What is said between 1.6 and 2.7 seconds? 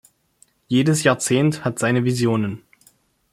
hat seine Visionen.